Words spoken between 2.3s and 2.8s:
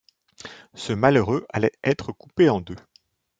en deux.